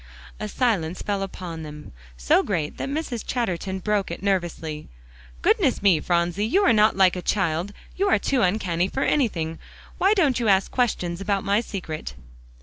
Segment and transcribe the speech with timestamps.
[0.39, 3.23] A silence fell upon them, so great that Mrs.
[3.23, 4.89] Chatterton broke it nervously.
[5.43, 9.59] "Goodness me, Phronsie, you are not like a child; you are too uncanny for anything.
[9.99, 12.15] Why don't you ask questions about my secret?"